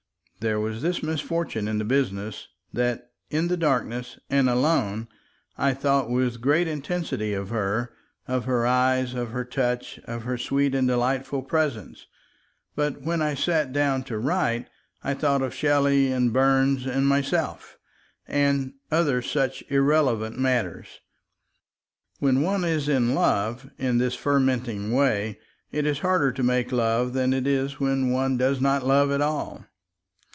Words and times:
There 0.43 0.59
was 0.59 0.81
this 0.81 1.03
misfortune 1.03 1.67
in 1.67 1.77
the 1.77 1.85
business, 1.85 2.47
that 2.73 3.11
in 3.29 3.47
the 3.47 3.55
darkness, 3.55 4.17
and 4.27 4.49
alone, 4.49 5.07
I 5.55 5.75
thought 5.75 6.09
with 6.09 6.41
great 6.41 6.67
intensity 6.67 7.35
of 7.35 7.49
her, 7.49 7.93
of 8.27 8.45
her 8.45 8.65
eyes, 8.65 9.13
of 9.13 9.29
her 9.29 9.45
touch, 9.45 9.99
of 10.05 10.23
her 10.23 10.39
sweet 10.39 10.73
and 10.73 10.87
delightful 10.87 11.43
presence, 11.43 12.07
but 12.75 13.03
when 13.03 13.21
I 13.21 13.35
sat 13.35 13.71
down 13.71 14.01
to 14.05 14.17
write 14.17 14.67
I 15.03 15.13
thought 15.13 15.43
of 15.43 15.53
Shelley 15.53 16.11
and 16.11 16.33
Burns 16.33 16.87
and 16.87 17.05
myself, 17.05 17.77
and 18.27 18.73
other 18.89 19.21
such 19.21 19.63
irrelevant 19.69 20.39
matters. 20.39 21.01
When 22.17 22.41
one 22.41 22.63
is 22.63 22.89
in 22.89 23.13
love, 23.13 23.69
in 23.77 23.99
this 23.99 24.15
fermenting 24.15 24.91
way, 24.91 25.37
it 25.71 25.85
is 25.85 25.99
harder 25.99 26.31
to 26.31 26.41
make 26.41 26.71
love 26.71 27.13
than 27.13 27.31
it 27.31 27.45
is 27.45 27.79
when 27.79 28.09
one 28.11 28.37
does 28.37 28.59
not 28.59 28.83
love 28.87 29.11
at 29.11 29.21
all. 29.21 29.67